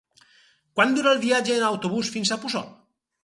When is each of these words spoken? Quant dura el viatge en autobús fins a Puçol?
Quant 0.77 0.95
dura 0.95 1.11
el 1.17 1.21
viatge 1.27 1.57
en 1.57 1.67
autobús 1.67 2.11
fins 2.17 2.31
a 2.31 2.39
Puçol? 2.47 2.67